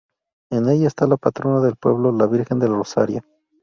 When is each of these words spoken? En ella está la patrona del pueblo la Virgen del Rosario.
En 0.49 0.67
ella 0.67 0.87
está 0.87 1.05
la 1.05 1.15
patrona 1.17 1.59
del 1.61 1.75
pueblo 1.75 2.11
la 2.11 2.25
Virgen 2.25 2.57
del 2.57 2.73
Rosario. 2.75 3.21